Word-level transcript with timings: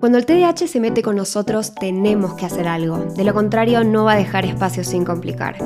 Cuando 0.00 0.16
el 0.18 0.26
TDAH 0.26 0.68
se 0.68 0.78
mete 0.78 1.02
con 1.02 1.16
nosotros, 1.16 1.74
tenemos 1.74 2.34
que 2.34 2.46
hacer 2.46 2.68
algo. 2.68 2.98
De 2.98 3.24
lo 3.24 3.34
contrario, 3.34 3.82
no 3.82 4.04
va 4.04 4.12
a 4.12 4.16
dejar 4.16 4.44
espacio 4.44 4.84
sin 4.84 5.04
complicar. 5.04 5.58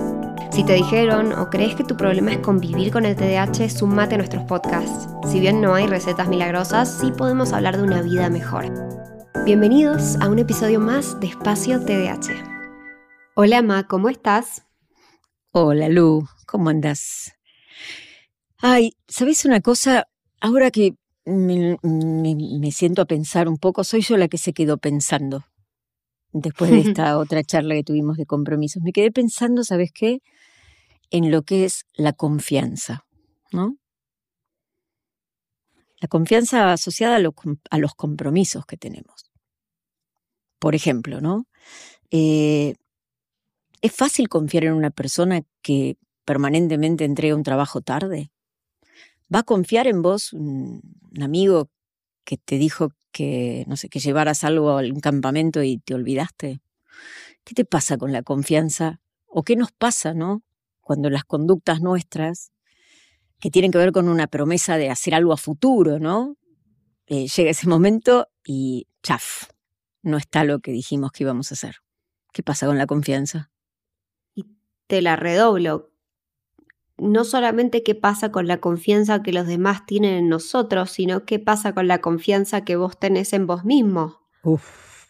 Si 0.51 0.65
te 0.65 0.73
dijeron 0.73 1.35
o 1.35 1.51
crees 1.51 1.75
que 1.75 1.85
tu 1.85 1.99
problema 1.99 2.33
es 2.33 2.39
convivir 2.39 2.91
con 2.91 3.05
el 3.05 3.15
TDAH, 3.15 3.69
sumate 3.69 4.15
a 4.15 4.19
nuestros 4.19 4.45
podcasts. 4.45 5.07
Si 5.31 5.39
bien 5.39 5.61
no 5.61 5.75
hay 5.75 5.87
recetas 5.87 6.29
milagrosas, 6.29 6.99
sí 6.99 7.13
podemos 7.13 7.53
hablar 7.53 7.77
de 7.77 7.83
una 7.83 8.01
vida 8.01 8.31
mejor. 8.31 8.73
Bienvenidos 9.45 10.17
a 10.23 10.31
un 10.31 10.39
episodio 10.39 10.81
más 10.81 11.21
de 11.21 11.27
Espacio 11.27 11.85
TDAH. 11.85 12.33
Hola, 13.35 13.61
Ma, 13.61 13.87
¿cómo 13.87 14.09
estás? 14.09 14.63
Hola, 15.51 15.91
Lu, 15.91 16.27
¿cómo 16.47 16.71
andas? 16.71 17.35
Ay, 18.57 18.97
¿sabes 19.09 19.45
una 19.45 19.61
cosa? 19.61 20.09
Ahora 20.41 20.71
que 20.71 20.97
me, 21.25 21.77
me, 21.83 22.73
siento 22.73 23.03
a 23.03 23.07
pensar 23.07 23.49
un 23.49 23.59
poco, 23.59 23.85
soy 23.85 24.01
yo 24.01 24.17
la 24.17 24.29
que 24.29 24.39
se 24.39 24.53
quedó 24.53 24.79
pensando 24.79 25.45
después 26.33 26.71
de 26.71 26.81
esta 26.91 27.19
otra 27.19 27.43
charla 27.45 27.75
que 27.75 27.85
tuvimos 27.85 28.17
de 28.17 28.27
compromisos. 28.27 28.83
Me 28.83 28.93
quedé 28.93 29.11
pensando, 29.11 29.65
¿sabes 29.65 29.91
qué? 29.93 30.21
En 31.11 31.31
lo 31.31 31.43
que 31.43 31.65
es 31.65 31.85
la 31.95 32.13
confianza, 32.13 33.05
¿no? 33.53 33.77
La 36.01 36.09
confianza 36.09 36.73
asociada 36.73 37.17
a, 37.17 37.79
los 37.79 37.95
compromisos 37.95 38.67
que 38.67 38.77
tenemos. 38.77 39.31
Por 40.59 40.75
ejemplo, 40.75 41.21
¿no? 41.21 41.47
Eh, 42.11 42.75
¿Es 43.83 43.93
fácil 43.93 44.29
confiar 44.29 44.65
en 44.65 44.73
una 44.73 44.91
persona 44.91 45.43
que 45.61 45.97
permanentemente 46.25 47.05
entrega 47.05 47.37
un 47.37 47.45
trabajo 47.45 47.83
tarde? 47.83 48.33
¿Va 49.33 49.41
a 49.41 49.43
confiar 49.45 49.87
en 49.87 50.03
vos 50.03 50.33
un, 50.33 50.83
amigo 51.21 51.71
que 52.25 52.37
te 52.37 52.59
dijo 52.59 52.91
que, 53.13 53.65
no 53.67 53.77
sé, 53.77 53.89
que 53.89 53.99
llevaras 53.99 54.45
algo 54.45 54.71
a 54.71 54.83
un 54.83 55.01
campamento 55.01 55.63
y 55.63 55.79
te 55.79 55.95
olvidaste? 55.95 56.61
¿Qué 57.45 57.55
te 57.55 57.65
pasa 57.65 57.97
con 57.97 58.13
la 58.13 58.23
confianza? 58.23 59.01
¿O 59.27 59.43
qué 59.43 59.57
nos 59.57 59.73
pasa, 59.73 60.13
no? 60.13 60.43
Cuando 60.81 61.09
las 61.09 61.25
conductas 61.25 61.81
nuestras, 61.81 62.53
que 63.39 63.51
tienen 63.51 63.71
que 63.71 63.79
ver 63.79 63.93
con 63.93 64.09
una 64.09 64.27
promesa 64.27 64.77
de 64.77 64.91
hacer 64.91 65.15
algo 65.15 65.33
a 65.33 65.37
futuro, 65.37 65.99
¿no? 65.99 66.37
Eh, 67.07 67.27
llega 67.29 67.51
ese 67.51 67.69
momento 67.69 68.29
y 68.45 68.87
chaf, 69.03 69.49
no 70.03 70.19
está 70.19 70.45
lo 70.45 70.61
que 70.61 70.73
dijimos 70.73 71.11
que 71.13 71.25
íbamos 71.25 71.51
a 71.51 71.55
hacer. 71.55 71.77
¿Qué 72.33 72.43
pasa 72.43 72.67
con 72.67 72.79
la 72.79 72.87
confianza? 72.87 73.51
Y 74.35 74.47
te 74.87 75.01
la 75.01 75.17
redoblo 75.17 75.92
no 77.03 77.25
solamente 77.25 77.83
qué 77.83 77.95
pasa 77.95 78.31
con 78.31 78.47
la 78.47 78.59
confianza 78.59 79.23
que 79.23 79.33
los 79.33 79.47
demás 79.47 79.85
tienen 79.87 80.15
en 80.15 80.29
nosotros, 80.29 80.91
sino 80.91 81.25
qué 81.25 81.39
pasa 81.39 81.75
con 81.75 81.89
la 81.89 82.01
confianza 82.01 82.65
que 82.65 82.77
vos 82.77 82.99
tenés 82.99 83.33
en 83.33 83.47
vos 83.47 83.65
mismo. 83.65 84.21
Uf, 84.45 85.07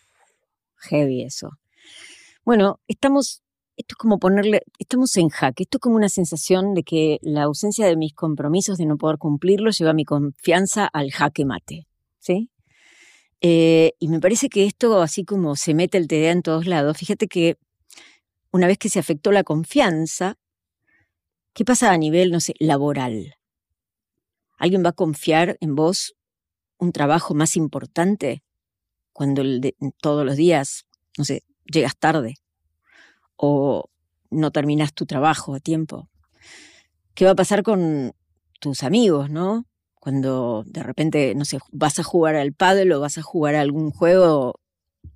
heavy 0.76 1.22
eso. 1.22 1.50
Bueno, 2.44 2.80
estamos, 2.88 3.42
esto 3.76 3.92
es 3.92 3.96
como 3.96 4.18
ponerle, 4.18 4.62
estamos 4.78 5.16
en 5.16 5.28
jaque, 5.28 5.64
esto 5.64 5.78
es 5.78 5.80
como 5.80 5.96
una 5.96 6.08
sensación 6.08 6.74
de 6.74 6.82
que 6.82 7.18
la 7.22 7.44
ausencia 7.44 7.86
de 7.86 7.96
mis 7.96 8.14
compromisos 8.14 8.78
de 8.78 8.86
no 8.86 8.96
poder 8.96 9.18
cumplirlos 9.18 9.78
lleva 9.78 9.92
mi 9.92 10.04
confianza 10.04 10.86
al 10.86 11.10
jaque 11.12 11.44
mate, 11.44 11.86
¿sí? 12.18 12.50
Eh, 13.42 13.92
y 13.98 14.08
me 14.08 14.20
parece 14.20 14.48
que 14.48 14.66
esto, 14.66 15.02
así 15.02 15.24
como 15.24 15.56
se 15.56 15.74
mete 15.74 15.98
el 15.98 16.08
TDA 16.08 16.30
en 16.30 16.42
todos 16.42 16.66
lados, 16.66 16.96
fíjate 16.96 17.26
que 17.28 17.58
una 18.52 18.66
vez 18.66 18.78
que 18.78 18.88
se 18.88 18.98
afectó 18.98 19.32
la 19.32 19.44
confianza, 19.44 20.36
¿Qué 21.54 21.66
pasa 21.66 21.92
a 21.92 21.98
nivel, 21.98 22.30
no 22.30 22.40
sé, 22.40 22.54
laboral? 22.58 23.34
¿Alguien 24.56 24.82
va 24.82 24.90
a 24.90 24.94
confiar 24.94 25.58
en 25.60 25.74
vos 25.74 26.14
un 26.78 26.92
trabajo 26.92 27.34
más 27.34 27.56
importante 27.56 28.42
cuando 29.12 29.42
todos 30.00 30.24
los 30.24 30.36
días, 30.36 30.86
no 31.18 31.24
sé, 31.24 31.42
llegas 31.70 31.96
tarde 31.98 32.36
o 33.36 33.90
no 34.30 34.50
terminas 34.50 34.94
tu 34.94 35.04
trabajo 35.04 35.54
a 35.54 35.60
tiempo? 35.60 36.08
¿Qué 37.14 37.26
va 37.26 37.32
a 37.32 37.36
pasar 37.36 37.62
con 37.62 38.14
tus 38.58 38.82
amigos, 38.82 39.28
no? 39.28 39.66
Cuando 40.00 40.64
de 40.66 40.82
repente, 40.82 41.34
no 41.34 41.44
sé, 41.44 41.58
vas 41.70 41.98
a 41.98 42.02
jugar 42.02 42.34
al 42.34 42.54
pádel 42.54 42.92
o 42.92 43.00
vas 43.00 43.18
a 43.18 43.22
jugar 43.22 43.56
a 43.56 43.60
algún 43.60 43.90
juego, 43.90 44.58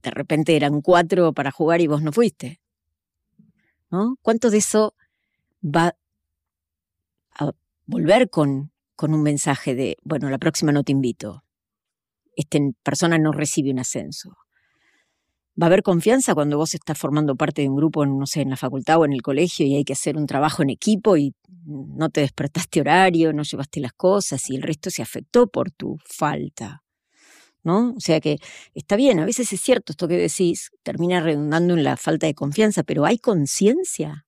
de 0.03 0.11
repente 0.11 0.55
eran 0.55 0.83
cuatro 0.83 1.33
para 1.33 1.51
jugar 1.51 1.81
y 1.81 1.87
vos 1.87 2.03
no 2.03 2.13
fuiste. 2.13 2.61
¿No? 3.91 4.19
¿Cuánto 4.21 4.51
de 4.51 4.59
eso 4.59 4.95
va 5.63 5.97
a 7.39 7.53
volver 7.87 8.31
con, 8.31 8.73
con 8.95 9.15
un 9.15 9.23
mensaje 9.23 9.75
de, 9.75 9.97
bueno, 10.03 10.31
la 10.31 10.39
próxima 10.39 10.73
no 10.73 10.83
te 10.83 10.93
invito. 10.93 11.45
Esta 12.35 12.59
persona 12.83 13.19
no 13.19 13.33
recibe 13.33 13.71
un 13.71 13.79
ascenso. 13.79 14.37
Va 15.61 15.67
a 15.67 15.69
haber 15.69 15.83
confianza 15.83 16.35
cuando 16.35 16.59
vos 16.59 16.75
estás 16.75 16.99
formando 16.99 17.35
parte 17.35 17.63
de 17.63 17.69
un 17.71 17.77
grupo, 17.77 18.05
no 18.05 18.27
sé, 18.27 18.43
en 18.43 18.51
la 18.51 18.57
facultad 18.57 18.99
o 19.01 19.07
en 19.07 19.15
el 19.15 19.23
colegio 19.23 19.65
y 19.67 19.75
hay 19.75 19.85
que 19.85 19.95
hacer 19.95 20.17
un 20.17 20.27
trabajo 20.27 20.63
en 20.63 20.69
equipo 20.69 21.17
y 21.17 21.35
no 21.65 22.11
te 22.11 22.21
despertaste 22.21 22.81
horario, 22.81 23.33
no 23.33 23.43
llevaste 23.43 23.81
las 23.81 23.95
cosas 23.95 24.51
y 24.51 24.57
el 24.57 24.63
resto 24.63 24.91
se 24.91 25.03
afectó 25.03 25.47
por 25.47 25.71
tu 25.71 25.97
falta. 26.05 26.83
¿No? 27.65 27.95
O 27.97 28.01
sea 28.01 28.21
que 28.21 28.39
está 28.75 28.95
bien, 28.95 29.19
a 29.19 29.25
veces 29.25 29.53
es 29.53 29.61
cierto 29.61 29.93
esto 29.93 30.07
que 30.07 30.17
decís, 30.17 30.71
termina 30.85 31.21
redundando 31.21 31.75
en 31.75 31.83
la 31.83 31.97
falta 31.97 32.27
de 32.27 32.35
confianza, 32.35 32.85
pero 32.85 33.05
hay 33.05 33.19
conciencia 33.19 34.27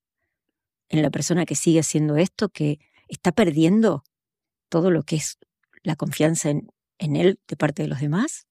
en 0.88 1.02
la 1.02 1.10
persona 1.10 1.44
que 1.44 1.54
sigue 1.54 1.80
haciendo 1.80 2.16
esto 2.16 2.48
que 2.48 2.80
está 3.08 3.32
perdiendo 3.32 4.04
todo 4.68 4.90
lo 4.90 5.02
que 5.02 5.16
es 5.16 5.38
la 5.82 5.96
confianza 5.96 6.50
en, 6.50 6.68
en 6.98 7.16
él 7.16 7.40
de 7.48 7.56
parte 7.56 7.82
de 7.82 7.88
los 7.88 8.00
demás? 8.00 8.46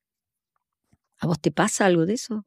¿A 1.19 1.27
vos 1.27 1.39
te 1.39 1.51
pasa 1.51 1.85
algo 1.85 2.05
de 2.05 2.13
eso? 2.13 2.45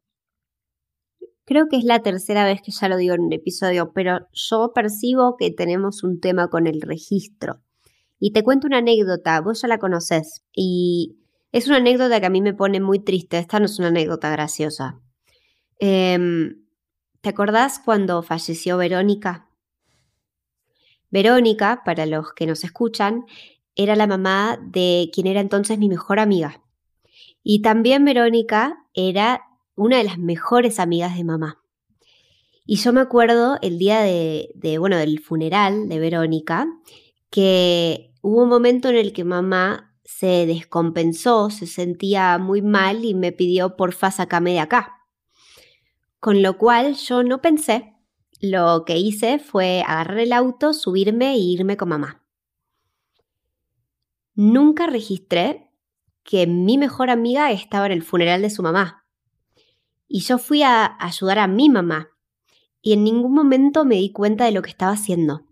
Creo 1.45 1.67
que 1.67 1.77
es 1.77 1.83
la 1.83 2.01
tercera 2.01 2.45
vez 2.45 2.61
que 2.61 2.71
ya 2.71 2.87
lo 2.87 2.97
digo 2.97 3.15
en 3.15 3.21
un 3.21 3.33
episodio, 3.33 3.91
pero 3.93 4.27
yo 4.31 4.71
percibo 4.73 5.35
que 5.37 5.51
tenemos 5.51 6.03
un 6.03 6.19
tema 6.19 6.49
con 6.49 6.67
el 6.67 6.81
registro. 6.81 7.61
Y 8.19 8.31
te 8.31 8.43
cuento 8.43 8.67
una 8.67 8.77
anécdota, 8.77 9.41
vos 9.41 9.61
ya 9.61 9.67
la 9.67 9.79
conoces, 9.79 10.45
y 10.53 11.17
es 11.51 11.67
una 11.67 11.77
anécdota 11.77 12.19
que 12.19 12.27
a 12.27 12.29
mí 12.29 12.41
me 12.41 12.53
pone 12.53 12.79
muy 12.79 12.99
triste, 12.99 13.39
esta 13.39 13.59
no 13.59 13.65
es 13.65 13.79
una 13.79 13.89
anécdota 13.89 14.29
graciosa. 14.29 15.01
Em, 15.79 16.63
¿Te 17.21 17.29
acordás 17.29 17.79
cuando 17.83 18.21
falleció 18.23 18.77
Verónica? 18.77 19.50
Verónica, 21.11 21.83
para 21.85 22.05
los 22.05 22.33
que 22.33 22.47
nos 22.47 22.63
escuchan, 22.63 23.25
era 23.75 23.95
la 23.95 24.07
mamá 24.07 24.59
de 24.61 25.09
quien 25.13 25.27
era 25.27 25.41
entonces 25.41 25.77
mi 25.77 25.89
mejor 25.89 26.19
amiga. 26.19 26.61
Y 27.43 27.61
también 27.61 28.05
Verónica 28.05 28.85
era 28.93 29.43
una 29.75 29.97
de 29.97 30.03
las 30.03 30.17
mejores 30.17 30.79
amigas 30.79 31.15
de 31.15 31.23
mamá. 31.23 31.61
Y 32.65 32.77
yo 32.77 32.93
me 32.93 33.01
acuerdo 33.01 33.57
el 33.61 33.77
día 33.77 33.99
de, 34.01 34.77
bueno, 34.79 34.97
del 34.97 35.19
funeral 35.19 35.89
de 35.89 35.99
Verónica, 35.99 36.67
que 37.29 38.13
hubo 38.21 38.43
un 38.43 38.49
momento 38.49 38.89
en 38.89 38.95
el 38.95 39.13
que 39.13 39.23
mamá 39.23 39.93
se 40.05 40.45
descompensó, 40.45 41.49
se 41.49 41.67
sentía 41.67 42.37
muy 42.37 42.61
mal 42.61 43.03
y 43.03 43.13
me 43.13 43.31
pidió 43.31 43.75
porfa 43.75 44.11
sacame 44.11 44.53
de 44.53 44.59
acá. 44.59 44.97
Con 46.19 46.43
lo 46.43 46.57
cual 46.57 46.95
yo 46.95 47.23
no 47.23 47.41
pensé 47.41 47.90
lo 48.41 48.85
que 48.85 48.97
hice 48.97 49.37
fue 49.37 49.83
agarrar 49.85 50.17
el 50.17 50.33
auto, 50.33 50.73
subirme 50.73 51.33
e 51.33 51.37
irme 51.37 51.77
con 51.77 51.89
mamá. 51.89 52.23
Nunca 54.33 54.87
registré 54.87 55.69
que 56.23 56.47
mi 56.47 56.79
mejor 56.79 57.11
amiga 57.11 57.51
estaba 57.51 57.85
en 57.85 57.91
el 57.91 58.01
funeral 58.01 58.41
de 58.41 58.49
su 58.49 58.63
mamá. 58.63 59.05
Y 60.07 60.21
yo 60.21 60.39
fui 60.39 60.63
a 60.63 60.97
ayudar 60.99 61.37
a 61.37 61.47
mi 61.47 61.69
mamá. 61.69 62.09
Y 62.81 62.93
en 62.93 63.03
ningún 63.03 63.33
momento 63.33 63.85
me 63.85 63.95
di 63.95 64.11
cuenta 64.11 64.45
de 64.45 64.51
lo 64.51 64.63
que 64.63 64.71
estaba 64.71 64.93
haciendo. 64.93 65.45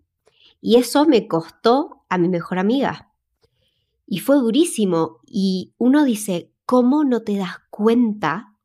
Y 0.60 0.76
eso 0.76 1.06
me 1.06 1.28
costó 1.28 2.04
a 2.08 2.18
mi 2.18 2.28
mejor 2.28 2.58
amiga. 2.58 3.12
Y 4.04 4.18
fue 4.18 4.36
durísimo. 4.36 5.20
Y 5.26 5.74
uno 5.78 6.04
dice, 6.04 6.52
¿cómo 6.66 7.04
no 7.04 7.22
te 7.22 7.36
das 7.36 7.58
cuenta 7.70 8.56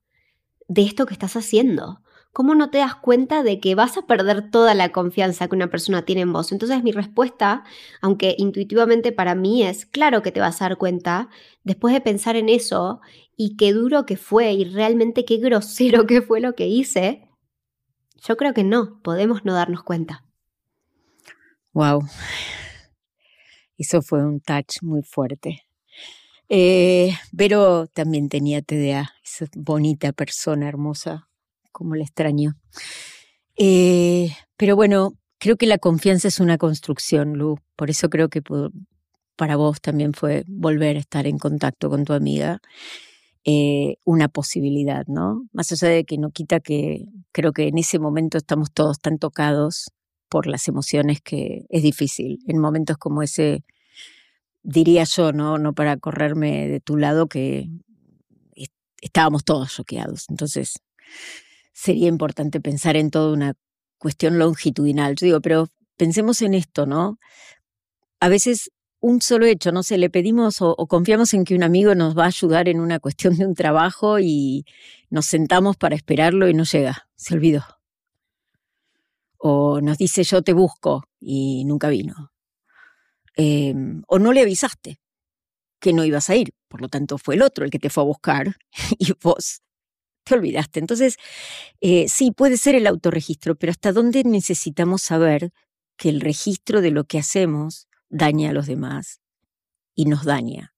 de 0.68 0.82
esto 0.82 1.06
que 1.06 1.14
estás 1.14 1.36
haciendo? 1.36 2.02
¿Cómo 2.36 2.54
no 2.54 2.70
te 2.70 2.80
das 2.80 2.96
cuenta 2.96 3.44
de 3.44 3.62
que 3.62 3.76
vas 3.76 3.96
a 3.96 4.02
perder 4.02 4.52
toda 4.52 4.74
la 4.74 4.92
confianza 4.92 5.48
que 5.48 5.56
una 5.56 5.70
persona 5.70 6.04
tiene 6.04 6.24
en 6.24 6.34
vos? 6.34 6.52
Entonces 6.52 6.84
mi 6.84 6.92
respuesta, 6.92 7.64
aunque 8.02 8.36
intuitivamente 8.38 9.14
para 9.14 9.36
mí 9.36 9.64
es, 9.64 9.86
claro 9.86 10.22
que 10.22 10.34
te 10.34 10.42
vas 10.42 10.62
a 10.62 10.66
dar 10.66 10.78
cuenta, 10.78 11.30
después 11.64 11.94
de 11.94 12.02
pensar 12.02 12.36
en 12.36 12.50
eso 12.50 13.00
y 13.38 13.56
qué 13.56 13.72
duro 13.72 14.06
que 14.06 14.18
fue 14.18 14.52
y 14.52 14.66
realmente 14.66 15.24
qué 15.24 15.38
grosero 15.38 16.06
que 16.06 16.22
fue 16.22 16.42
lo 16.42 16.56
que 16.56 16.68
hice, 16.68 17.30
yo 18.22 18.36
creo 18.36 18.54
que 18.54 18.66
no, 18.66 19.02
podemos 19.02 19.46
no 19.46 19.54
darnos 19.54 19.84
cuenta. 19.84 20.26
Wow. 21.72 22.04
Eso 23.78 24.02
fue 24.02 24.26
un 24.26 24.42
touch 24.42 24.82
muy 24.82 25.04
fuerte. 25.04 25.66
Eh, 26.50 27.14
Vero 27.32 27.88
también 27.88 28.28
tenía 28.28 28.62
TDA, 28.62 29.14
esa 29.24 29.46
bonita 29.56 30.12
persona 30.12 30.68
hermosa 30.68 31.25
como 31.76 31.96
la 31.96 32.06
extraño. 32.06 32.54
Eh, 33.58 34.30
pero 34.56 34.78
bueno, 34.78 35.14
creo 35.40 35.58
que 35.58 35.68
la 35.68 35.78
confianza 35.78 36.30
es 36.30 36.40
una 36.40 36.58
construcción, 36.58 37.34
Lu. 37.34 37.60
Por 37.76 37.90
eso 37.90 38.10
creo 38.10 38.30
que 38.30 38.42
para 39.36 39.58
vos 39.58 39.82
también 39.82 40.14
fue 40.14 40.46
volver 40.48 40.96
a 40.96 41.02
estar 41.02 41.28
en 41.28 41.38
contacto 41.38 41.90
con 41.90 42.06
tu 42.06 42.14
amiga. 42.14 42.62
Eh, 43.44 43.98
una 44.06 44.30
posibilidad, 44.30 45.06
¿no? 45.08 45.48
Más 45.52 45.72
allá 45.74 45.90
de 45.90 46.06
que 46.06 46.18
no 46.18 46.32
quita 46.32 46.62
que 46.62 47.06
creo 47.34 47.52
que 47.52 47.68
en 47.68 47.78
ese 47.78 48.00
momento 48.00 48.38
estamos 48.38 48.72
todos 48.72 49.00
tan 49.00 49.20
tocados 49.20 49.92
por 50.30 50.48
las 50.48 50.68
emociones 50.70 51.20
que 51.22 51.66
es 51.70 51.84
difícil. 51.84 52.40
En 52.48 52.60
momentos 52.60 52.98
como 52.98 53.22
ese, 53.22 53.66
diría 54.64 55.04
yo, 55.04 55.34
¿no? 55.34 55.58
No 55.58 55.74
para 55.74 55.98
correrme 55.98 56.70
de 56.70 56.80
tu 56.80 56.96
lado, 56.98 57.28
que 57.28 57.70
estábamos 59.02 59.44
todos 59.44 59.74
choqueados. 59.76 60.26
Entonces, 60.30 60.80
sería 61.76 62.08
importante 62.08 62.62
pensar 62.62 62.96
en 62.96 63.12
toda 63.12 63.34
una 63.34 63.54
cuestión 63.98 64.40
longitudinal. 64.40 65.16
Yo 65.16 65.26
digo, 65.26 65.42
pero 65.42 65.68
pensemos 65.98 66.42
en 66.42 66.54
esto, 66.54 66.86
¿no? 66.86 67.20
A 68.22 68.30
veces 68.30 68.72
un 69.02 69.22
solo 69.22 69.46
hecho, 69.46 69.72
no 69.74 69.84
sé, 69.84 69.98
le 69.98 70.10
pedimos 70.10 70.62
o, 70.62 70.76
confiamos 70.88 71.34
en 71.34 71.44
que 71.44 71.54
un 71.54 71.64
amigo 71.64 71.94
nos 71.94 72.18
va 72.18 72.24
a 72.24 72.28
ayudar 72.28 72.70
en 72.70 72.80
una 72.80 73.00
cuestión 73.00 73.36
de 73.38 73.46
un 73.46 73.56
trabajo 73.56 74.20
y 74.20 74.66
nos 75.10 75.26
sentamos 75.26 75.76
para 75.76 75.96
esperarlo 75.96 76.48
y 76.48 76.54
no 76.54 76.64
llega, 76.64 77.08
se 77.16 77.34
olvidó. 77.36 77.66
O 79.38 79.82
nos 79.82 79.98
dice 79.98 80.24
yo 80.24 80.42
te 80.42 80.54
busco 80.54 81.04
y 81.20 81.66
nunca 81.66 81.90
vino. 81.90 82.32
Em, 83.36 84.02
o 84.08 84.18
no 84.18 84.32
le 84.32 84.42
avisaste 84.42 85.02
que 85.80 85.92
no 85.92 86.06
ibas 86.06 86.30
a 86.30 86.36
ir, 86.38 86.54
por 86.70 86.82
lo 86.82 86.88
tanto 86.88 87.18
fue 87.18 87.36
el 87.36 87.42
otro 87.42 87.66
el 87.66 87.72
que 87.72 87.80
te 87.80 87.90
fue 87.90 88.04
a 88.04 88.06
buscar 88.08 88.56
y 88.98 89.12
vos 89.22 89.62
te 90.26 90.36
olvidaste. 90.36 90.80
Entonces, 90.80 91.18
eh, 91.82 92.08
sí, 92.10 92.32
puede 92.32 92.58
ser 92.58 92.76
el 92.76 92.88
autorregistro, 92.88 93.56
pero 93.56 93.72
¿hasta 93.72 93.94
dónde 93.94 94.24
necesitamos 94.24 95.02
saber 95.04 95.52
que 95.98 96.10
el 96.10 96.20
registro 96.20 96.82
de 96.82 96.92
lo 96.92 97.06
que 97.06 97.20
hacemos 97.20 97.88
daña 98.10 98.50
a 98.50 98.54
los 98.54 98.68
demás 98.68 99.22
y 99.96 100.06
nos 100.06 100.26
daña? 100.26 100.74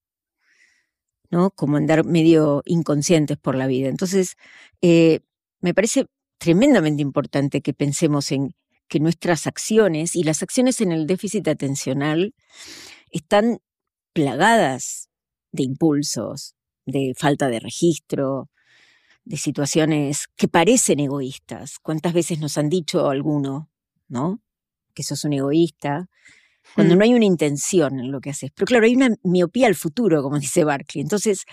¿No? 1.31 1.51
Como 1.51 1.77
andar 1.77 2.05
medio 2.05 2.61
inconscientes 2.65 3.37
por 3.37 3.55
la 3.55 3.67
vida. 3.67 3.89
Entonces, 3.89 4.35
eh, 4.81 5.21
me 5.59 5.73
parece 5.73 6.05
tremendamente 6.37 7.01
importante 7.01 7.61
que 7.61 7.73
pensemos 7.73 8.31
en 8.31 8.53
que 8.87 8.99
nuestras 8.99 9.47
acciones 9.47 10.15
y 10.15 10.23
las 10.23 10.43
acciones 10.43 10.79
en 10.81 10.91
el 10.91 11.07
déficit 11.07 11.47
atencional 11.47 12.33
están 13.11 13.59
plagadas 14.13 15.09
de 15.51 15.63
impulsos, 15.63 16.55
de 16.85 17.13
falta 17.17 17.49
de 17.49 17.59
registro, 17.59 18.49
de 19.27 19.37
situaciones 19.37 20.27
que 20.37 20.47
parecen 20.47 21.01
egoístas. 21.01 21.79
¿Cuántas 21.81 22.13
veces 22.13 22.39
nos 22.39 22.57
han 22.57 22.69
dicho 22.69 23.09
alguno, 23.09 23.69
¿no? 24.07 24.41
Que 24.93 25.03
sos 25.03 25.25
un 25.25 25.33
egoísta, 25.33 26.09
cuando 26.73 26.95
mm. 26.95 26.97
no 26.97 27.03
hay 27.03 27.13
una 27.13 27.25
intención 27.25 27.99
en 27.99 28.11
lo 28.11 28.21
que 28.21 28.29
haces. 28.29 28.51
Pero 28.55 28.65
claro, 28.65 28.85
hay 28.85 28.95
una 28.95 29.09
miopía 29.23 29.67
al 29.67 29.75
futuro, 29.75 30.23
como 30.23 30.39
dice 30.39 30.63
Barclay. 30.63 31.01
Entonces, 31.01 31.43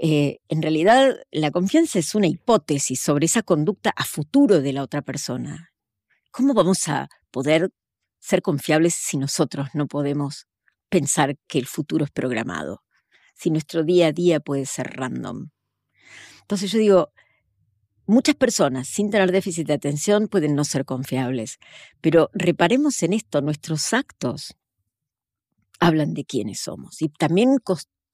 eh, 0.00 0.38
en 0.48 0.60
realidad, 0.60 1.16
la 1.30 1.50
confianza 1.50 1.98
es 1.98 2.14
una 2.14 2.26
hipótesis 2.26 3.00
sobre 3.00 3.24
esa 3.24 3.42
conducta 3.42 3.90
a 3.96 4.04
futuro 4.04 4.60
de 4.60 4.72
la 4.74 4.82
otra 4.82 5.00
persona. 5.00 5.72
¿Cómo 6.30 6.52
vamos 6.52 6.88
a 6.88 7.08
poder 7.30 7.70
ser 8.20 8.42
confiables 8.42 8.94
si 8.94 9.16
nosotros 9.16 9.68
no 9.72 9.86
podemos 9.86 10.46
pensar 10.90 11.36
que 11.48 11.58
el 11.58 11.66
futuro 11.66 12.04
es 12.04 12.10
programado? 12.10 12.82
Si 13.34 13.50
nuestro 13.50 13.82
día 13.82 14.08
a 14.08 14.12
día 14.12 14.40
puede 14.40 14.66
ser 14.66 14.88
random. 14.94 15.48
Entonces 16.48 16.72
yo 16.72 16.78
digo, 16.78 17.12
muchas 18.06 18.34
personas 18.34 18.88
sin 18.88 19.10
tener 19.10 19.32
déficit 19.32 19.66
de 19.66 19.74
atención 19.74 20.28
pueden 20.28 20.54
no 20.54 20.64
ser 20.64 20.86
confiables, 20.86 21.58
pero 22.00 22.30
reparemos 22.32 23.02
en 23.02 23.12
esto, 23.12 23.42
nuestros 23.42 23.92
actos 23.92 24.56
hablan 25.78 26.14
de 26.14 26.24
quiénes 26.24 26.60
somos 26.60 27.02
y 27.02 27.10
también 27.10 27.58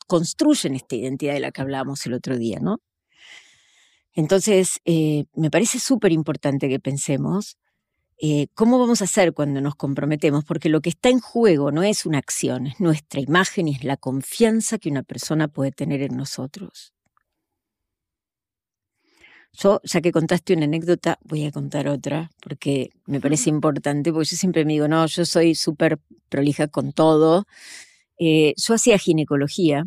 construyen 0.09 0.75
esta 0.75 0.97
identidad 0.97 1.35
de 1.35 1.41
la 1.41 1.53
que 1.53 1.63
hablábamos 1.63 2.05
el 2.07 2.15
otro 2.15 2.37
día, 2.37 2.59
¿no? 2.61 2.79
Entonces, 4.15 4.81
eh, 4.85 5.27
me 5.35 5.53
parece 5.53 5.79
súper 5.79 6.11
importante 6.11 6.69
que 6.69 6.81
pensemos 6.81 7.57
eh, 8.21 8.49
cómo 8.55 8.81
vamos 8.81 9.01
a 9.01 9.05
hacer 9.05 9.33
cuando 9.33 9.61
nos 9.61 9.77
comprometemos, 9.77 10.45
porque 10.45 10.69
lo 10.69 10.81
que 10.81 10.91
está 10.91 11.09
en 11.09 11.21
juego 11.21 11.71
no 11.71 11.85
es 11.85 12.05
una 12.05 12.19
acción, 12.19 12.67
es 12.67 12.81
nuestra 12.81 13.21
imagen 13.21 13.69
y 13.69 13.77
es 13.77 13.85
la 13.85 13.97
confianza 13.97 14.79
que 14.79 14.91
una 14.91 15.05
persona 15.05 15.47
puede 15.47 15.71
tener 15.71 16.03
en 16.03 16.17
nosotros. 16.17 16.94
Yo, 19.57 19.81
ya 19.85 20.01
que 20.01 20.11
contaste 20.11 20.55
una 20.55 20.65
anécdota, 20.65 21.19
voy 21.25 21.45
a 21.45 21.53
contar 21.53 21.87
otra, 21.87 22.31
porque 22.43 22.91
me 23.07 23.21
parece 23.21 23.51
importante, 23.51 24.13
porque 24.13 24.29
yo 24.31 24.37
siempre 24.37 24.65
me 24.65 24.73
digo, 24.73 24.89
no, 24.89 25.07
yo 25.07 25.25
soy 25.25 25.55
súper 25.55 26.01
prolija 26.29 26.67
con 26.67 26.93
todo. 26.93 27.45
Eh, 28.19 28.55
yo 28.57 28.75
hacía 28.75 28.99
ginecología 28.99 29.85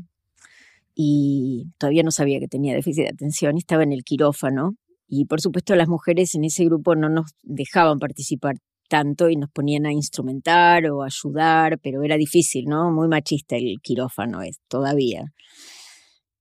y 0.95 1.65
todavía 1.77 2.03
no 2.03 2.11
sabía 2.11 2.39
que 2.39 2.47
tenía 2.47 2.73
déficit 2.73 3.03
de 3.03 3.09
atención, 3.09 3.57
estaba 3.57 3.83
en 3.83 3.91
el 3.91 4.03
quirófano 4.03 4.75
y 5.07 5.25
por 5.25 5.41
supuesto 5.41 5.75
las 5.75 5.87
mujeres 5.87 6.33
en 6.35 6.45
ese 6.45 6.65
grupo 6.65 6.95
no 6.95 7.09
nos 7.09 7.31
dejaban 7.43 7.99
participar 7.99 8.55
tanto 8.89 9.29
y 9.29 9.35
nos 9.35 9.49
ponían 9.51 9.85
a 9.85 9.91
instrumentar 9.91 10.89
o 10.89 11.03
ayudar, 11.03 11.77
pero 11.79 12.03
era 12.03 12.15
difícil, 12.15 12.65
¿no? 12.65 12.91
Muy 12.91 13.07
machista 13.07 13.57
el 13.57 13.79
quirófano 13.81 14.41
es 14.41 14.59
todavía. 14.69 15.25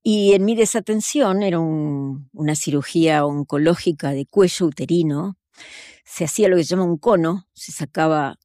Y 0.09 0.35
en 0.35 0.45
mi 0.45 0.55
desatención 0.55 1.43
era 1.43 1.59
una 1.59 2.55
cirugía 2.55 3.27
oncológica 3.27 4.13
de 4.13 4.25
cuello 4.25 4.67
uterino. 4.67 5.37
Se 6.05 6.23
hacía 6.23 6.49
lo 6.49 6.55
que 6.55 6.63
se 6.63 6.69
llama 6.69 6.85
un 6.85 6.97
cono, 6.97 7.49
se 7.55 7.73
sacaba 7.73 8.39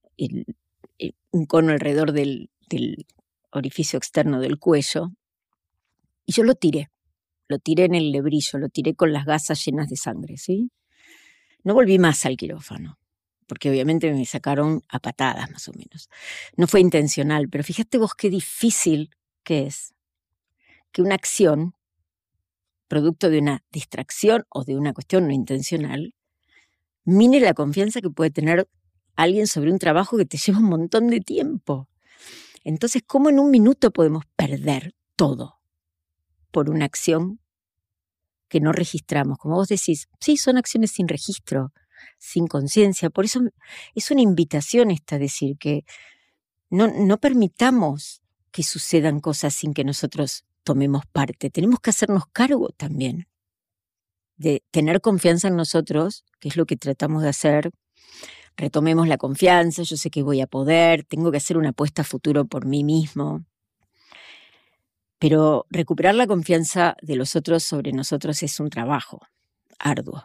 un 1.30 1.46
cono 1.46 1.72
alrededor 1.72 2.14
del, 2.14 2.50
del 2.68 3.06
orificio 3.52 3.98
externo 3.98 4.40
del 4.40 4.58
cuello 4.58 5.12
y 6.26 6.32
yo 6.34 6.44
lo 6.44 6.56
tiré. 6.56 6.90
Lo 7.48 7.60
tiré 7.60 7.86
en 7.86 7.94
el 7.94 8.12
lebrillo, 8.12 8.58
lo 8.58 8.70
tiré 8.70 8.96
con 8.96 9.14
las 9.14 9.26
gasas 9.26 9.64
llenas 9.64 9.88
de 9.88 9.98
sangre, 9.98 10.38
¿sí? 10.38 10.72
No 11.64 11.76
volví 11.76 12.00
más 12.00 12.26
al 12.26 12.38
quirófano, 12.38 12.98
porque 13.46 13.70
obviamente 13.70 14.12
me 14.12 14.26
sacaron 14.26 14.82
a 14.90 14.98
patadas 14.98 15.52
más 15.52 15.68
o 15.68 15.74
menos. 15.74 16.10
No 16.58 16.66
fue 16.66 16.80
intencional, 16.80 17.50
pero 17.50 17.64
fíjate 17.64 18.00
vos 18.00 18.16
qué 18.16 18.32
difícil 18.32 19.12
que 19.44 19.68
es 19.68 19.94
que 20.92 21.02
una 21.02 21.16
acción, 21.16 21.76
producto 22.88 23.30
de 23.30 23.40
una 23.40 23.64
distracción 23.72 24.46
o 24.50 24.64
de 24.64 24.76
una 24.76 24.94
cuestión 24.94 25.28
no 25.28 25.34
intencional, 25.34 26.14
mine 27.06 27.40
la 27.40 27.54
confianza 27.54 28.02
que 28.02 28.10
puede 28.10 28.32
tener 28.32 28.68
alguien 29.16 29.48
sobre 29.48 29.72
un 29.72 29.80
trabajo 29.80 30.18
que 30.18 30.26
te 30.26 30.38
lleva 30.46 30.60
un 30.60 30.66
montón 30.66 31.08
de 31.08 31.20
tiempo. 31.20 31.88
Entonces, 32.64 33.02
¿cómo 33.06 33.30
en 33.30 33.40
un 33.40 33.50
minuto 33.50 33.92
podemos 33.92 34.26
perder 34.36 34.94
todo 35.16 35.60
por 36.52 36.70
una 36.70 36.86
acción 36.86 37.40
que 38.48 38.60
no 38.60 38.72
registramos? 38.72 39.38
Como 39.38 39.56
vos 39.56 39.70
decís, 39.70 40.08
sí, 40.20 40.38
son 40.38 40.58
acciones 40.58 40.92
sin 40.92 41.08
registro, 41.08 41.74
sin 42.20 42.48
conciencia. 42.48 43.10
Por 43.10 43.26
eso 43.26 43.42
es 43.96 44.12
una 44.12 44.22
invitación 44.22 44.92
esta 44.92 45.18
decir 45.18 45.58
que 45.58 45.86
no, 46.70 46.88
no 46.88 47.18
permitamos 47.18 48.22
que 48.52 48.64
sucedan 48.64 49.22
cosas 49.22 49.56
sin 49.56 49.74
que 49.74 49.84
nosotros 49.84 50.46
tomemos 50.64 51.06
parte. 51.06 51.50
Tenemos 51.50 51.80
que 51.80 51.90
hacernos 51.90 52.26
cargo 52.32 52.70
también 52.78 53.28
de 54.38 54.64
tener 54.72 55.02
confianza 55.02 55.48
en 55.48 55.56
nosotros, 55.56 56.26
que 56.40 56.50
es 56.50 56.58
lo 56.58 56.66
que 56.66 56.76
tratamos 56.76 57.22
de 57.24 57.30
hacer. 57.30 57.72
Retomemos 58.58 59.08
la 59.08 59.18
confianza, 59.18 59.84
yo 59.84 59.98
sé 59.98 60.10
que 60.10 60.24
voy 60.24 60.42
a 60.42 60.48
poder, 60.48 61.04
tengo 61.04 61.32
que 61.32 61.38
hacer 61.38 61.58
una 61.58 61.70
apuesta 61.70 62.02
a 62.02 62.06
futuro 62.06 62.46
por 62.46 62.66
mí 62.66 62.84
mismo. 62.84 63.46
Pero 65.20 65.68
recuperar 65.70 66.16
la 66.16 66.26
confianza 66.26 66.96
de 67.04 67.16
los 67.16 67.36
otros 67.36 67.64
sobre 67.64 67.92
nosotros 67.94 68.42
es 68.42 68.60
un 68.60 68.72
trabajo 68.72 69.22
arduo. 69.78 70.24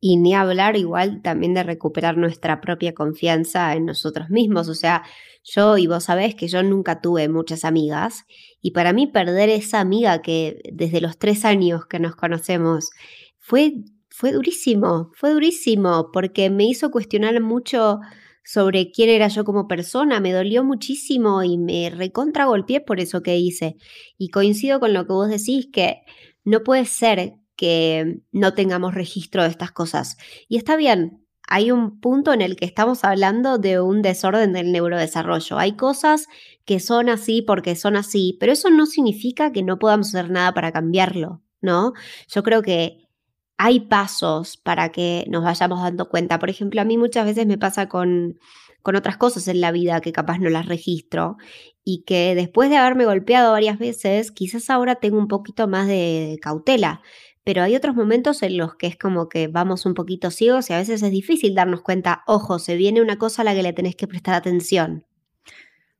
Y 0.00 0.16
ni 0.16 0.34
hablar 0.34 0.76
igual 0.76 1.22
también 1.22 1.54
de 1.54 1.64
recuperar 1.64 2.16
nuestra 2.16 2.60
propia 2.60 2.94
confianza 2.94 3.74
en 3.74 3.84
nosotros 3.86 4.30
mismos. 4.30 4.68
O 4.68 4.74
sea, 4.74 5.02
yo 5.42 5.76
y 5.78 5.86
vos 5.86 6.04
sabés 6.04 6.34
que 6.34 6.48
yo 6.48 6.62
nunca 6.62 7.00
tuve 7.00 7.28
muchas 7.28 7.64
amigas 7.64 8.24
y 8.60 8.72
para 8.72 8.92
mí 8.92 9.06
perder 9.06 9.48
esa 9.48 9.80
amiga 9.80 10.22
que 10.22 10.60
desde 10.72 11.00
los 11.00 11.18
tres 11.18 11.44
años 11.44 11.86
que 11.86 11.98
nos 11.98 12.14
conocemos 12.16 12.90
fue 13.38 13.74
fue 14.18 14.32
durísimo, 14.32 15.12
fue 15.14 15.30
durísimo, 15.32 16.10
porque 16.12 16.50
me 16.50 16.64
hizo 16.64 16.90
cuestionar 16.90 17.40
mucho 17.40 18.00
sobre 18.42 18.90
quién 18.90 19.10
era 19.10 19.28
yo 19.28 19.44
como 19.44 19.68
persona, 19.68 20.18
me 20.18 20.32
dolió 20.32 20.64
muchísimo 20.64 21.44
y 21.44 21.56
me 21.56 21.88
recontra 21.90 22.46
golpeé 22.46 22.80
por 22.80 22.98
eso 22.98 23.22
que 23.22 23.36
hice. 23.36 23.76
Y 24.16 24.30
coincido 24.30 24.80
con 24.80 24.92
lo 24.92 25.06
que 25.06 25.12
vos 25.12 25.28
decís, 25.28 25.68
que 25.72 26.00
no 26.44 26.64
puede 26.64 26.84
ser 26.86 27.34
que 27.58 28.20
no 28.30 28.54
tengamos 28.54 28.94
registro 28.94 29.42
de 29.42 29.48
estas 29.48 29.72
cosas. 29.72 30.16
Y 30.48 30.56
está 30.56 30.76
bien, 30.76 31.26
hay 31.48 31.72
un 31.72 32.00
punto 32.00 32.32
en 32.32 32.40
el 32.40 32.54
que 32.54 32.64
estamos 32.64 33.04
hablando 33.04 33.58
de 33.58 33.80
un 33.80 34.00
desorden 34.00 34.52
del 34.52 34.70
neurodesarrollo. 34.70 35.58
Hay 35.58 35.72
cosas 35.72 36.28
que 36.64 36.78
son 36.78 37.08
así 37.08 37.42
porque 37.42 37.74
son 37.74 37.96
así, 37.96 38.36
pero 38.38 38.52
eso 38.52 38.70
no 38.70 38.86
significa 38.86 39.50
que 39.50 39.64
no 39.64 39.78
podamos 39.80 40.14
hacer 40.14 40.30
nada 40.30 40.54
para 40.54 40.70
cambiarlo, 40.70 41.42
¿no? 41.60 41.94
Yo 42.28 42.44
creo 42.44 42.62
que 42.62 43.08
hay 43.56 43.80
pasos 43.80 44.56
para 44.56 44.92
que 44.92 45.24
nos 45.28 45.42
vayamos 45.42 45.82
dando 45.82 46.08
cuenta. 46.08 46.38
Por 46.38 46.50
ejemplo, 46.50 46.80
a 46.80 46.84
mí 46.84 46.96
muchas 46.96 47.26
veces 47.26 47.44
me 47.46 47.58
pasa 47.58 47.88
con, 47.88 48.38
con 48.82 48.94
otras 48.94 49.16
cosas 49.16 49.48
en 49.48 49.60
la 49.60 49.72
vida 49.72 50.00
que 50.00 50.12
capaz 50.12 50.38
no 50.38 50.48
las 50.48 50.66
registro 50.66 51.38
y 51.82 52.04
que 52.04 52.34
después 52.34 52.68
de 52.68 52.76
haberme 52.76 53.06
golpeado 53.06 53.52
varias 53.52 53.78
veces, 53.78 54.30
quizás 54.30 54.68
ahora 54.68 54.96
tengo 54.96 55.16
un 55.16 55.26
poquito 55.26 55.66
más 55.66 55.88
de 55.88 56.38
cautela. 56.42 57.00
Pero 57.48 57.62
hay 57.62 57.74
otros 57.74 57.96
momentos 57.96 58.42
en 58.42 58.58
los 58.58 58.74
que 58.74 58.86
es 58.86 58.98
como 58.98 59.30
que 59.30 59.48
vamos 59.48 59.86
un 59.86 59.94
poquito 59.94 60.30
ciegos 60.30 60.68
y 60.68 60.74
a 60.74 60.76
veces 60.76 61.02
es 61.02 61.10
difícil 61.10 61.54
darnos 61.54 61.80
cuenta, 61.80 62.22
ojo, 62.26 62.58
se 62.58 62.76
viene 62.76 63.00
una 63.00 63.16
cosa 63.16 63.40
a 63.40 63.46
la 63.46 63.54
que 63.54 63.62
le 63.62 63.72
tenés 63.72 63.96
que 63.96 64.06
prestar 64.06 64.34
atención. 64.34 65.06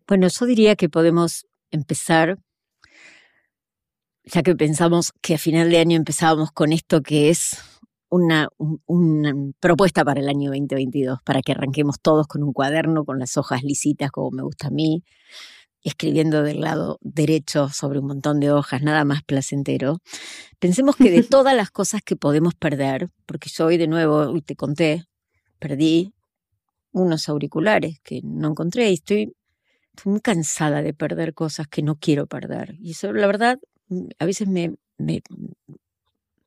Bueno, 0.07 0.29
yo 0.29 0.45
diría 0.45 0.77
que 0.77 0.91
podemos 0.91 1.47
empezar 1.71 2.39
ya 4.25 4.43
que 4.43 4.55
pensamos 4.57 5.15
que 5.23 5.37
a 5.37 5.39
final 5.39 5.71
de 5.71 5.79
año 5.79 5.97
empezábamos 5.97 6.53
con 6.53 6.71
esto 6.71 7.01
que 7.01 7.31
es 7.31 7.57
una, 8.11 8.51
una, 8.85 9.33
propuesta 9.59 10.05
para 10.05 10.21
el 10.21 10.29
año 10.29 10.51
2022, 10.51 11.21
para 11.25 11.41
que 11.41 11.53
arranquemos 11.53 11.97
todos 12.03 12.27
con 12.27 12.43
un 12.43 12.53
cuaderno, 12.53 13.07
con 13.07 13.19
las 13.19 13.39
hojas 13.39 13.63
lisitas, 13.63 14.11
como 14.11 14.33
me 14.33 14.43
gusta 14.43 14.67
a 14.67 14.71
mí, 14.71 15.03
escribiendo 15.89 16.43
del 16.43 16.61
lado 16.61 16.99
derecho 17.01 17.69
sobre 17.71 17.99
un 17.99 18.07
montón 18.07 18.41
de 18.41 18.51
hojas, 18.53 18.83
nada 18.83 19.05
más 19.05 19.23
placentero. 19.25 19.99
Pensemos 20.59 20.97
que 20.97 21.11
de 21.11 21.23
todas 21.25 21.55
las 21.55 21.71
cosas 21.71 22.03
que 22.03 22.17
podemos 22.17 22.55
perder, 22.55 23.09
porque 23.27 23.51
yo 23.51 23.67
hoy 23.67 23.77
de 23.77 23.89
nuevo, 23.89 24.17
hoy 24.19 24.43
te 24.43 24.57
conté, 24.57 25.05
perdí 25.59 26.15
unos 26.93 27.29
auriculares 27.29 28.01
que 28.03 28.21
no 28.23 28.49
encontré 28.49 28.91
y 28.91 28.95
estoy, 28.95 29.35
estoy 29.95 30.13
muy 30.13 30.21
cansada 30.21 30.83
de 30.83 30.95
perder 30.95 31.35
cosas 31.35 31.69
que 31.69 31.83
no 31.83 31.97
quiero 31.97 32.27
perder. 32.27 32.77
Y 32.81 32.93
eso, 32.93 33.13
la 33.13 33.27
verdad, 33.27 33.59
a 34.19 34.25
veces 34.25 34.49
me, 34.49 34.75
me, 34.97 35.23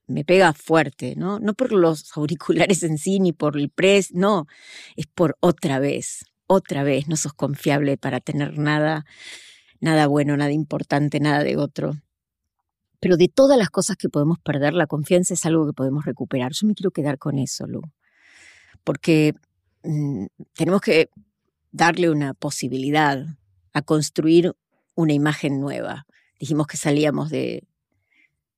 me 0.07 0.25
pega 0.25 0.53
fuerte, 0.53 1.15
¿no? 1.15 1.39
No 1.39 1.53
por 1.53 1.71
los 1.71 2.11
auriculares 2.15 2.83
en 2.83 2.97
sí 2.97 3.19
ni 3.19 3.33
por 3.33 3.57
el 3.57 3.69
pres, 3.69 4.13
no, 4.13 4.47
es 4.95 5.07
por 5.07 5.37
otra 5.39 5.79
vez, 5.79 6.25
otra 6.51 6.83
vez, 6.83 7.07
no 7.07 7.15
sos 7.15 7.33
confiable 7.33 7.97
para 7.97 8.19
tener 8.19 8.57
nada, 8.57 9.05
nada 9.79 10.07
bueno, 10.07 10.37
nada 10.37 10.51
importante, 10.51 11.19
nada 11.19 11.43
de 11.43 11.57
otro. 11.57 11.95
Pero 12.99 13.17
de 13.17 13.27
todas 13.27 13.57
las 13.57 13.69
cosas 13.69 13.97
que 13.97 14.09
podemos 14.09 14.39
perder, 14.39 14.73
la 14.73 14.87
confianza 14.87 15.33
es 15.33 15.45
algo 15.45 15.65
que 15.65 15.73
podemos 15.73 16.05
recuperar. 16.05 16.51
Yo 16.53 16.67
me 16.67 16.75
quiero 16.75 16.91
quedar 16.91 17.17
con 17.17 17.39
eso, 17.39 17.67
Lu, 17.67 17.81
porque 18.83 19.33
mm, 19.83 20.25
tenemos 20.53 20.81
que 20.81 21.09
darle 21.71 22.09
una 22.09 22.33
posibilidad 22.33 23.25
a 23.73 23.81
construir 23.81 24.53
una 24.95 25.13
imagen 25.13 25.59
nueva 25.59 26.05
dijimos 26.41 26.65
que 26.65 26.75
salíamos 26.75 27.29
de, 27.29 27.63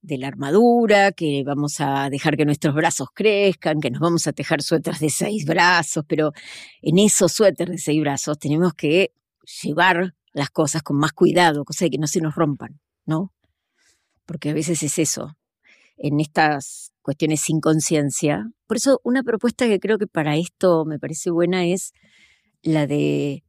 la 0.03 0.27
armadura, 0.27 1.11
que 1.11 1.43
vamos 1.45 1.79
a 1.79 2.09
dejar 2.09 2.35
que 2.37 2.45
nuestros 2.45 2.75
brazos 2.75 3.07
crezcan, 3.13 3.79
que 3.79 3.89
nos 3.89 4.01
vamos 4.01 4.27
a 4.27 4.33
tejer 4.33 4.61
suéteres 4.61 4.99
de 4.99 5.09
seis 5.09 5.45
brazos, 5.45 6.03
pero 6.07 6.31
en 6.81 6.99
esos 6.99 7.31
suéteres 7.31 7.71
de 7.71 7.77
seis 7.77 8.01
brazos 8.01 8.37
tenemos 8.37 8.73
que 8.73 9.13
llevar 9.63 10.13
las 10.33 10.49
cosas 10.49 10.83
con 10.83 10.97
más 10.97 11.13
cuidado, 11.13 11.63
cosa 11.63 11.85
de 11.85 11.91
que 11.91 11.97
no 11.97 12.07
se 12.07 12.19
nos 12.21 12.35
rompan, 12.35 12.79
¿no? 13.05 13.31
Porque 14.25 14.49
a 14.49 14.53
veces 14.53 14.83
es 14.83 14.99
eso, 14.99 15.37
en 15.97 16.19
estas 16.19 16.91
cuestiones 17.01 17.41
sin 17.41 17.59
conciencia. 17.59 18.49
Por 18.67 18.77
eso 18.77 18.99
una 19.03 19.23
propuesta 19.23 19.67
que 19.67 19.79
creo 19.79 19.97
que 19.97 20.07
para 20.07 20.35
esto 20.35 20.85
me 20.85 20.99
parece 20.99 21.29
buena 21.29 21.65
es 21.65 21.93
la 22.61 22.87
de 22.87 23.43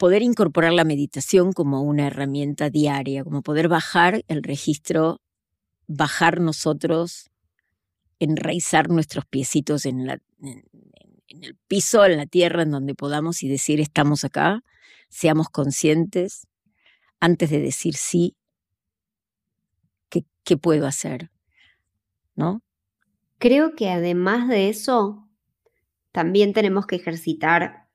poder 0.00 0.22
incorporar 0.22 0.72
la 0.72 0.84
meditación 0.84 1.52
como 1.52 1.82
una 1.82 2.06
herramienta 2.06 2.70
diaria, 2.70 3.22
como 3.22 3.42
poder 3.42 3.68
bajar 3.68 4.24
el 4.28 4.42
registro, 4.42 5.20
bajar 5.88 6.40
nosotros, 6.40 7.30
enraizar 8.18 8.88
nuestros 8.88 9.26
piecitos 9.26 9.84
en, 9.84 10.08
el 10.08 11.58
piso, 11.68 12.02
en 12.06 12.16
la 12.16 12.24
tierra, 12.24 12.62
en 12.62 12.70
donde 12.70 12.94
podamos 12.94 13.42
y 13.42 13.48
decir 13.50 13.78
estamos 13.78 14.24
acá, 14.24 14.64
seamos 15.10 15.50
conscientes 15.50 16.46
antes 17.20 17.50
de 17.50 17.60
decir 17.60 17.94
sí, 17.94 18.34
¿qué, 20.08 20.24
qué 20.44 20.56
puedo 20.56 20.86
hacer? 20.86 21.30
¿No? 22.34 22.62
Creo 23.36 23.74
que 23.76 23.90
además 23.90 24.48
de 24.48 24.70
eso, 24.70 25.28
también 26.10 26.54
tenemos 26.54 26.86
que 26.86 26.96
ejercitar 26.96 27.89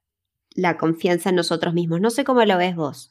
la 0.55 0.77
confianza 0.77 1.29
en 1.29 1.35
nosotros 1.35 1.73
mismos. 1.73 2.01
No 2.01 2.09
sé 2.09 2.23
cómo 2.23 2.43
lo 2.43 2.57
ves 2.57 2.75
vos, 2.75 3.09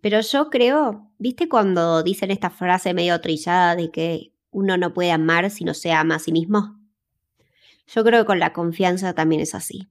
pero 0.00 0.20
yo 0.20 0.48
creo, 0.48 1.10
¿viste 1.18 1.48
cuando 1.48 2.02
dicen 2.02 2.30
esta 2.30 2.50
frase 2.50 2.94
medio 2.94 3.20
trillada 3.20 3.76
de 3.76 3.90
que 3.90 4.32
uno 4.50 4.76
no 4.76 4.94
puede 4.94 5.10
amar 5.12 5.50
si 5.50 5.64
no 5.64 5.74
se 5.74 5.92
ama 5.92 6.16
a 6.16 6.18
sí 6.18 6.32
mismo? 6.32 6.78
Yo 7.86 8.04
creo 8.04 8.22
que 8.22 8.26
con 8.26 8.38
la 8.38 8.52
confianza 8.52 9.12
también 9.12 9.42
es 9.42 9.54
así. 9.54 9.90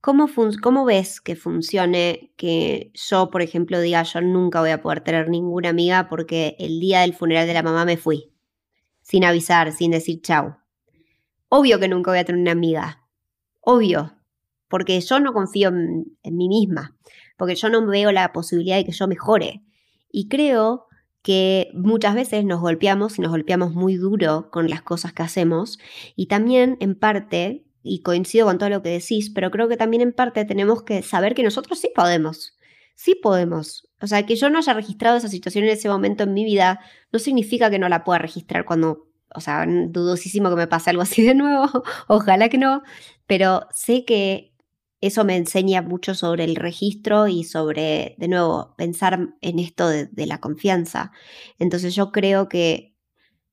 ¿Cómo, 0.00 0.28
¿Cómo, 0.60 0.84
ves 0.84 1.20
que 1.20 1.36
funcione 1.36 2.32
que 2.36 2.90
yo, 2.94 3.30
por 3.30 3.40
ejemplo, 3.40 3.80
diga 3.80 4.02
yo 4.02 4.20
nunca 4.20 4.60
voy 4.60 4.70
a 4.70 4.82
poder 4.82 5.02
tener 5.02 5.28
ninguna 5.28 5.68
amiga 5.68 6.08
porque 6.08 6.56
el 6.58 6.80
día 6.80 7.02
del 7.02 7.14
funeral 7.14 7.46
de 7.46 7.54
la 7.54 7.62
mamá 7.62 7.84
me 7.84 7.96
fui? 7.96 8.32
Sin 9.00 9.24
avisar, 9.24 9.70
sin 9.72 9.92
decir 9.92 10.20
chau. 10.20 10.56
Obvio 11.48 11.78
que 11.78 11.86
nunca 11.86 12.10
voy 12.10 12.18
a 12.18 12.24
tener 12.24 12.40
una 12.40 12.50
amiga. 12.50 13.06
Obvio 13.60 14.12
porque 14.72 14.98
yo 15.02 15.20
no 15.20 15.34
confío 15.34 15.68
en, 15.68 16.06
mí 16.22 16.48
misma, 16.48 16.96
porque 17.36 17.56
yo 17.56 17.68
no 17.68 17.86
veo 17.86 18.10
la 18.10 18.32
posibilidad 18.32 18.78
de 18.78 18.86
que 18.86 18.92
yo 18.92 19.06
mejore. 19.06 19.62
Y 20.10 20.28
creo 20.28 20.86
que 21.20 21.68
muchas 21.74 22.14
veces 22.14 22.46
nos 22.46 22.58
golpeamos 22.58 23.18
y 23.18 23.20
nos 23.20 23.32
golpeamos 23.32 23.74
muy 23.74 23.96
duro 23.96 24.48
con 24.50 24.70
las 24.70 24.80
cosas 24.80 25.12
que 25.12 25.24
hacemos 25.24 25.78
y 26.16 26.28
también 26.28 26.78
en 26.80 26.94
parte, 26.94 27.66
y 27.82 28.00
coincido 28.00 28.46
con 28.46 28.56
todo 28.56 28.70
lo 28.70 28.82
que 28.82 28.88
decís, 28.88 29.28
pero 29.28 29.50
creo 29.50 29.68
que 29.68 29.76
también 29.76 30.00
en 30.00 30.14
parte 30.14 30.46
tenemos 30.46 30.84
que 30.84 31.02
saber 31.02 31.34
que 31.34 31.42
nosotros 31.42 31.78
sí 31.78 31.90
podemos, 31.94 32.56
sí 32.94 33.14
podemos. 33.14 33.86
O 34.00 34.06
sea, 34.06 34.24
que 34.24 34.36
yo 34.36 34.48
no 34.48 34.56
haya 34.56 34.72
registrado 34.72 35.18
esa 35.18 35.28
situación 35.28 35.64
en 35.64 35.70
ese 35.72 35.90
momento 35.90 36.22
en 36.22 36.32
mi 36.32 36.46
vida 36.46 36.80
no 37.12 37.18
significa 37.18 37.68
que 37.68 37.78
no 37.78 37.90
la 37.90 38.04
pueda 38.04 38.20
registrar 38.20 38.64
cuando, 38.64 39.10
o 39.34 39.40
sea, 39.42 39.66
dudosísimo 39.66 40.48
que 40.48 40.56
me 40.56 40.66
pase 40.66 40.88
algo 40.88 41.02
así 41.02 41.20
de 41.20 41.34
nuevo, 41.34 41.68
ojalá 42.08 42.48
que 42.48 42.56
no, 42.56 42.82
pero 43.26 43.68
sé 43.70 44.06
que 44.06 44.51
eso 45.02 45.24
me 45.24 45.36
enseña 45.36 45.82
mucho 45.82 46.14
sobre 46.14 46.44
el 46.44 46.54
registro 46.54 47.26
y 47.26 47.42
sobre, 47.42 48.14
de 48.18 48.28
nuevo, 48.28 48.74
pensar 48.78 49.34
en 49.40 49.58
esto 49.58 49.88
de, 49.88 50.26
la 50.26 50.38
confianza. 50.38 51.10
Entonces 51.58 51.96
yo 51.96 52.12
creo 52.12 52.48
que 52.48 52.94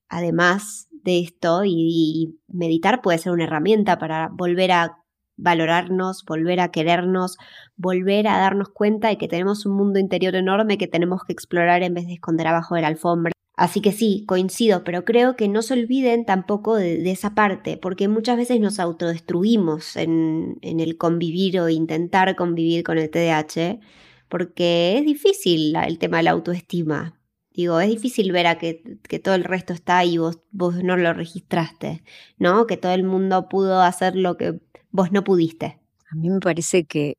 además 0.09 0.87
de 0.91 1.19
esto 1.19 1.63
y, 1.65 2.39
meditar 2.47 3.01
puede 3.01 3.17
ser 3.17 3.31
una 3.31 3.45
herramienta 3.45 3.97
para 3.97 4.29
volver 4.31 4.71
a 4.71 4.97
valorarnos, 5.37 6.23
volver 6.23 6.59
a 6.59 6.69
querernos, 6.69 7.37
volver 7.75 8.27
a 8.27 8.37
darnos 8.37 8.69
cuenta 8.69 9.07
de 9.07 9.17
que 9.17 9.27
tenemos 9.27 9.65
un 9.65 9.75
mundo 9.75 9.97
interior 9.97 10.35
enorme 10.35 10.77
que 10.77 10.87
tenemos 10.87 11.23
que 11.23 11.33
explorar 11.33 11.81
en 11.81 11.95
vez 11.95 12.05
de 12.05 12.13
esconder 12.13 12.45
abajo 12.47 12.75
de 12.75 12.81
la 12.81 12.89
alfombra. 12.89 13.31
Así 13.59 13.81
que 13.81 13.91
sí, 13.91 14.23
coincido, 14.25 14.85
pero 14.85 15.03
creo 15.03 15.35
que 15.35 15.49
no 15.49 15.61
se 15.61 15.73
olviden 15.73 16.23
tampoco 16.23 16.77
de, 16.77 17.11
esa 17.11 17.35
parte, 17.35 17.75
porque 17.75 18.07
muchas 18.07 18.37
veces 18.37 18.61
nos 18.61 18.79
autodestruimos 18.79 19.97
en, 19.97 20.59
el 20.61 20.97
convivir 20.97 21.59
o 21.59 21.67
intentar 21.67 22.37
convivir 22.37 22.85
con 22.85 22.97
el 22.97 23.09
TDAH, 23.09 23.81
porque 24.29 24.97
es 24.97 25.05
difícil 25.05 25.75
el 25.75 25.99
tema 25.99 26.17
de 26.17 26.23
la 26.23 26.31
autoestima. 26.31 27.19
Digo, 27.51 27.81
es 27.81 27.89
difícil 27.89 28.31
ver 28.31 28.47
a 28.47 28.57
que, 28.57 28.81
todo 29.21 29.35
el 29.35 29.43
resto 29.43 29.73
está 29.73 30.05
y 30.05 30.17
vos, 30.17 30.39
vos 30.51 30.81
no 30.81 30.95
lo 30.95 31.11
registraste, 31.11 32.01
¿no? 32.37 32.65
Que 32.65 32.77
todo 32.77 32.93
el 32.93 33.03
mundo 33.03 33.49
pudo 33.49 33.81
hacer 33.81 34.15
lo 34.15 34.37
que 34.37 34.57
vos 34.89 35.11
no 35.11 35.25
pudiste. 35.25 35.81
A 36.09 36.15
mí 36.15 36.29
me 36.29 36.39
parece 36.39 36.85
que 36.85 37.15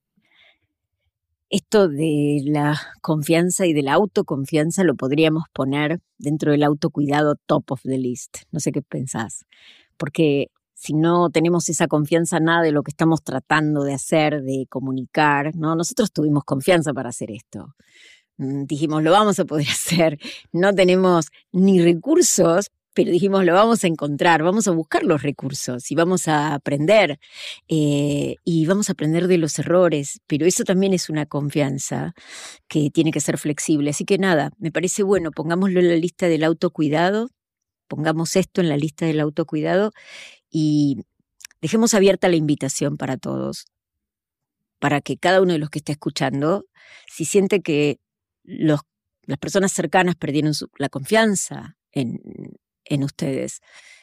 esto 1.50 1.88
de 1.88 2.42
la 2.46 2.80
confianza 3.02 3.66
y 3.66 3.72
de 3.72 3.82
la 3.82 3.94
autoconfianza 3.94 4.84
lo 4.84 4.94
podríamos 4.94 5.44
poner 5.52 6.00
dentro 6.16 6.52
del 6.52 6.62
autocuidado 6.62 7.34
top 7.46 7.72
of 7.72 7.82
the 7.82 7.98
list. 7.98 8.38
No 8.52 8.60
sé 8.60 8.72
qué 8.72 8.82
pensás. 8.82 9.44
Porque 9.96 10.50
si 10.74 10.94
no 10.94 11.28
tenemos 11.30 11.68
esa 11.68 11.88
confianza, 11.88 12.40
nada 12.40 12.62
de 12.62 12.72
lo 12.72 12.82
que 12.82 12.90
estamos 12.90 13.22
tratando 13.22 13.82
de 13.82 13.94
hacer, 13.94 14.42
de 14.42 14.66
comunicar, 14.70 15.54
¿no? 15.56 15.74
Nosotros 15.74 16.12
tuvimos 16.12 16.44
confianza 16.44 16.94
para 16.94 17.10
hacer 17.10 17.30
esto. 17.32 17.74
Mm, 18.38 18.64
dijimos, 18.64 19.02
lo 19.02 19.10
vamos 19.10 19.38
a 19.40 19.44
poder 19.44 19.66
hacer. 19.70 20.18
No 20.52 20.74
tenemos 20.74 21.26
ni 21.52 21.82
recursos 21.82 22.70
pero 22.92 23.10
dijimos, 23.10 23.44
lo 23.44 23.54
vamos 23.54 23.84
a 23.84 23.86
encontrar, 23.86 24.42
vamos 24.42 24.66
a 24.66 24.72
buscar 24.72 25.04
los 25.04 25.22
recursos 25.22 25.90
y 25.90 25.94
vamos 25.94 26.28
a 26.28 26.54
aprender 26.54 27.20
eh, 27.68 28.36
y 28.44 28.66
vamos 28.66 28.88
a 28.88 28.92
aprender 28.92 29.28
de 29.28 29.38
los 29.38 29.58
errores, 29.58 30.20
pero 30.26 30.46
eso 30.46 30.64
también 30.64 30.92
es 30.92 31.08
una 31.08 31.26
confianza 31.26 32.14
que 32.68 32.90
tiene 32.90 33.12
que 33.12 33.20
ser 33.20 33.38
flexible. 33.38 33.90
Así 33.90 34.04
que 34.04 34.18
nada, 34.18 34.50
me 34.58 34.72
parece 34.72 35.02
bueno, 35.02 35.30
pongámoslo 35.30 35.80
en 35.80 35.88
la 35.88 35.96
lista 35.96 36.28
del 36.28 36.44
autocuidado, 36.44 37.30
pongamos 37.88 38.36
esto 38.36 38.60
en 38.60 38.68
la 38.68 38.76
lista 38.76 39.06
del 39.06 39.20
autocuidado 39.20 39.92
y 40.50 40.98
dejemos 41.60 41.94
abierta 41.94 42.28
la 42.28 42.36
invitación 42.36 42.96
para 42.96 43.16
todos, 43.16 43.66
para 44.80 45.00
que 45.00 45.16
cada 45.16 45.42
uno 45.42 45.52
de 45.52 45.58
los 45.58 45.70
que 45.70 45.78
está 45.78 45.92
escuchando, 45.92 46.66
si 47.06 47.24
siente 47.24 47.60
que 47.60 48.00
los, 48.42 48.80
las 49.22 49.38
personas 49.38 49.72
cercanas 49.72 50.16
perdieron 50.16 50.52
la 50.78 50.88
confianza 50.88 51.76
en, 51.92 52.20
en 52.90 53.04
ustedes. 53.04 53.60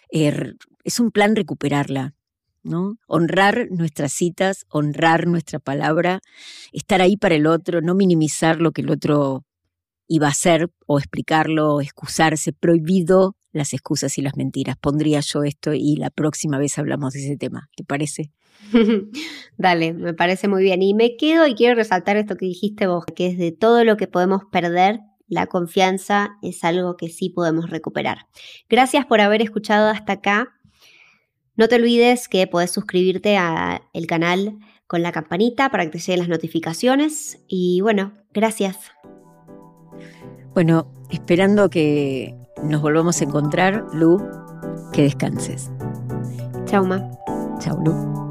Er, 0.09 0.55
es 0.83 0.99
un 0.99 1.11
plan 1.11 1.35
recuperarla, 1.35 2.15
¿no? 2.63 2.95
Honrar 3.07 3.67
nuestras 3.69 4.13
citas, 4.13 4.65
honrar 4.69 5.27
nuestra 5.27 5.59
palabra, 5.59 6.21
estar 6.71 7.01
ahí 7.01 7.17
para 7.17 7.35
el 7.35 7.45
otro, 7.45 7.81
no 7.81 7.93
minimizar 7.93 8.59
lo 8.59 8.71
que 8.71 8.81
el 8.81 8.89
otro 8.89 9.43
iba 10.07 10.27
a 10.27 10.31
hacer 10.31 10.69
o 10.87 10.97
explicarlo 10.97 11.75
o 11.75 11.81
excusarse, 11.81 12.53
prohibido 12.53 13.35
las 13.51 13.73
excusas 13.73 14.17
y 14.17 14.21
las 14.21 14.37
mentiras. 14.37 14.77
Pondría 14.77 15.19
yo 15.19 15.43
esto 15.43 15.73
y 15.73 15.95
la 15.97 16.09
próxima 16.09 16.57
vez 16.57 16.77
hablamos 16.77 17.13
de 17.13 17.25
ese 17.25 17.37
tema. 17.37 17.69
¿Te 17.75 17.83
parece? 17.83 18.31
Dale, 19.57 19.93
me 19.93 20.13
parece 20.13 20.47
muy 20.47 20.63
bien. 20.63 20.81
Y 20.81 20.93
me 20.93 21.17
quedo 21.17 21.45
y 21.47 21.55
quiero 21.55 21.75
resaltar 21.75 22.17
esto 22.17 22.37
que 22.37 22.45
dijiste 22.45 22.87
vos, 22.87 23.05
que 23.15 23.27
es 23.27 23.37
de 23.37 23.51
todo 23.51 23.83
lo 23.83 23.97
que 23.97 24.07
podemos 24.07 24.43
perder, 24.51 24.99
la 25.27 25.47
confianza 25.47 26.37
es 26.41 26.63
algo 26.63 26.97
que 26.97 27.09
sí 27.09 27.29
podemos 27.29 27.69
recuperar. 27.69 28.27
Gracias 28.69 29.05
por 29.05 29.21
haber 29.21 29.41
escuchado 29.41 29.89
hasta 29.89 30.13
acá. 30.13 30.53
No 31.55 31.67
te 31.67 31.75
olvides 31.75 32.27
que 32.27 32.47
puedes 32.47 32.71
suscribirte 32.71 33.37
al 33.37 34.07
canal 34.07 34.59
con 34.85 35.01
la 35.03 35.11
campanita 35.11 35.69
para 35.69 35.85
que 35.85 35.91
te 35.91 35.99
lleguen 35.99 36.19
las 36.19 36.29
notificaciones. 36.29 37.39
Y 37.47 37.81
bueno, 37.81 38.13
gracias. 38.33 38.77
Bueno, 40.53 40.91
esperando 41.09 41.69
que 41.69 42.35
nos 42.63 42.81
volvamos 42.81 43.21
a 43.21 43.25
encontrar, 43.25 43.85
Lu, 43.93 44.17
que 44.93 45.03
descanses. 45.03 45.71
Chau, 46.65 46.85
Ma. 46.85 47.11
Chau, 47.59 47.77
Lu. 47.83 48.26